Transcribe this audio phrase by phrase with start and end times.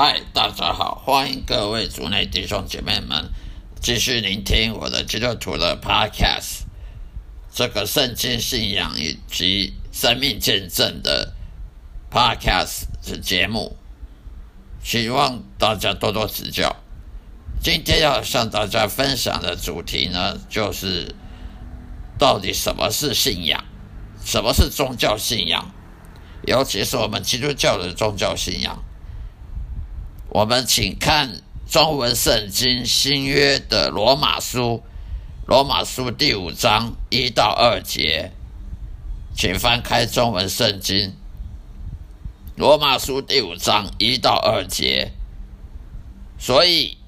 [0.00, 3.32] 嗨，大家好，欢迎各位族内弟兄姐妹们
[3.80, 6.60] 继续聆听我的基督徒的 Podcast，
[7.52, 11.32] 这个圣经信仰以及生命见证的
[12.12, 13.76] Podcast 的节目，
[14.84, 16.76] 希望大家多多指教。
[17.60, 21.12] 今天要向大家分享的主题呢，就是
[22.16, 23.64] 到底什么是信仰，
[24.24, 25.74] 什么是宗教信仰，
[26.46, 28.84] 尤其是我们基督教的宗教信仰。
[30.30, 34.82] 我们请看中文圣经新约的罗马书，
[35.46, 38.30] 罗马书第五章一到二节，
[39.34, 41.14] 请翻开中文圣经。
[42.56, 45.12] 罗马书第五章一到二节，
[46.38, 46.98] 所以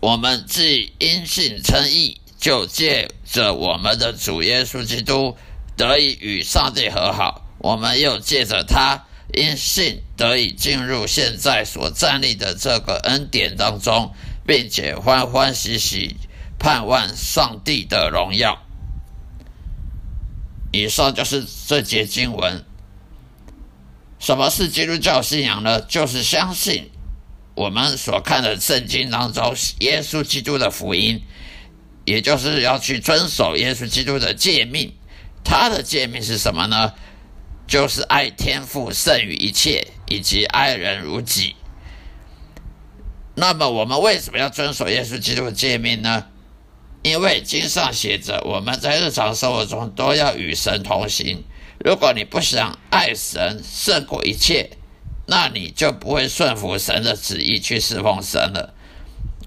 [0.00, 5.36] 我们既因信称义，就借着我们的主耶稣基督
[5.76, 9.04] 得以与上帝和好，我们又借着他。
[9.32, 14.12] 因信得以进入现在所站立的这个恩典当中，
[14.46, 16.16] 并且欢欢喜喜
[16.58, 18.62] 盼望上帝的荣耀。
[20.72, 22.64] 以上就是这节经文。
[24.18, 25.80] 什么是基督教信仰呢？
[25.80, 26.90] 就是相信
[27.54, 31.22] 我们所看的圣经当中耶稣基督的福音，
[32.04, 34.92] 也就是要去遵守耶稣基督的诫命。
[35.42, 36.92] 他的诫命是什么呢？
[37.70, 41.54] 就是爱天赋胜于一切，以及爱人如己。
[43.36, 46.26] 那么，我们为什么要遵守耶稣基督的诫命呢？
[47.04, 51.44] 因为经上写着，我们在日常生活中都要与神同行。
[51.78, 54.70] 如果你不想爱神胜过一切，
[55.26, 58.74] 那你就不会顺服神的旨意去侍奉神了。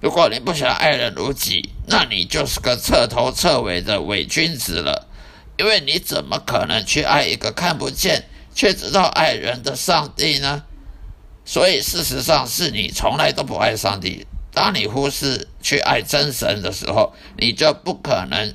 [0.00, 5.10] 如果你不想爱人如己，那你就是个彻头彻尾的伪君子了。
[5.56, 10.64] 因为你怎么可能去爱一个看不见却知道爱人的上帝呢？
[11.44, 14.26] 所以事实上是你从来都不爱上帝。
[14.52, 18.54] 当你忽视去爱真神的时候，你就不可能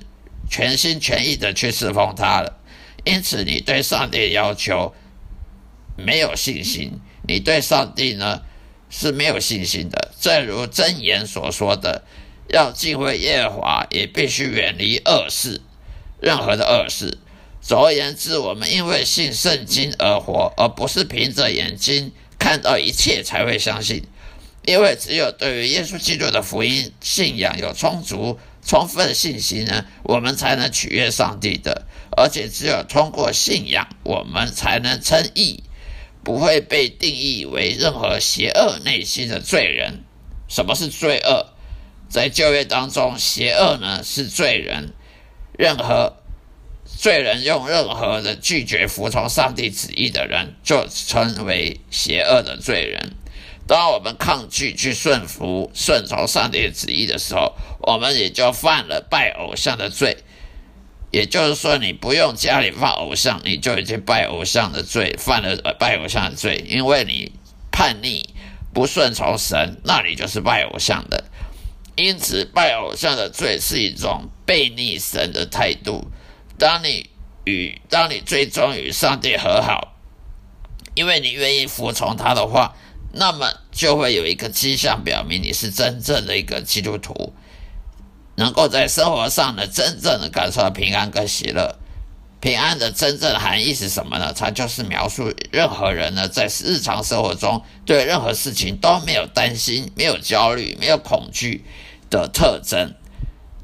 [0.49, 2.57] 全心全意的去侍奉他了。
[3.03, 4.93] 因此，你对上帝要求
[5.97, 8.41] 没有信心，你对上帝呢
[8.89, 10.11] 是没有信心的。
[10.19, 12.03] 正如真言所说的，
[12.49, 15.61] 要敬畏耶和华，也必须远离恶事。
[16.21, 17.17] 任何的恶事。
[17.61, 24.03] 总而言之，我们因为信圣经而活，而不是凭着眼睛看到一切才会相信。
[24.65, 31.85] 因为只有对于耶稣基督的福音信仰有充足、充分信心呢，我们才能取悦上帝的。
[32.15, 35.63] 而且只有通过信仰，我们才能称义，
[36.23, 40.03] 不会被定义为任何邪恶内心的罪人。
[40.47, 41.53] 什么是罪恶？
[42.09, 44.93] 在旧约当中，邪恶呢是罪人。
[45.59, 46.15] 任何
[46.85, 53.11] 罪人用任何的拒绝服从上帝旨意的人，就称为邪恶的罪人。
[53.67, 60.19] 当我们抗拒去顺服、顺从上帝旨意的时候，我们也就犯了拜偶像的罪。
[61.11, 66.63] 也就是说，你不用家里放偶像，你就已经拜偶像的罪，犯了拜偶像的罪。
[66.69, 67.33] 因为你
[67.69, 68.29] 叛逆、
[68.73, 71.25] 不顺从神，那你就是拜偶像的。
[71.99, 76.07] 因此，拜偶像的罪是一种背逆神的态度。
[76.57, 77.09] 当你
[77.43, 79.95] 与当你最终与上帝和好，
[80.95, 82.73] 因为你愿意服从他的话，
[83.11, 87.33] 那么就会有一个迹象表明你是真正的一个基督徒，
[88.35, 91.75] 能够在生活上呢真正的感受到平安跟喜乐。
[92.41, 94.31] 平安的真正含义是什么呢？
[94.33, 101.65] 它就是描述任何人呢在日常生活中对任何事情都没有担心、没有焦虑、没有恐惧。
[102.09, 102.93] 的特征，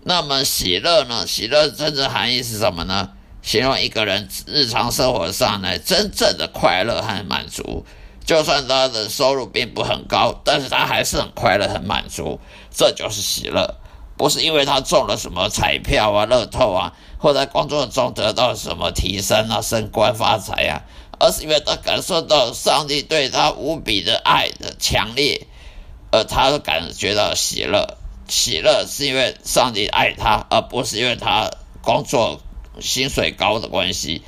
[0.03, 1.25] 那么喜乐呢？
[1.25, 3.11] 喜乐真正含义是什么呢？
[3.41, 7.85] 形容一个人日常生活上呢真正的快乐和满足，
[8.25, 12.39] 就算他的收入并不很高，但是他还是很快乐、很满足，
[12.71, 13.75] 这就是喜乐。
[14.17, 20.81] 不是因为他中了什么彩票啊、乐透啊，或在工作中得到什么提升啊、升官发财啊，
[21.19, 25.45] 而是因为他感受到上帝对他无比的爱的强烈，
[26.11, 27.97] 而他感觉到喜乐。
[28.27, 31.51] 喜乐是因为上帝爱他，而不是因为他
[31.81, 32.41] 工作
[32.79, 34.21] 薪水高的关系，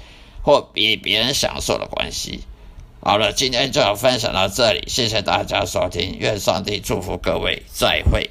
[0.43, 2.41] 或比别人享受的关系。
[2.99, 8.29] 好了，今天就要分享到这里，谢谢大家收听，愿上帝祝福各位，再会。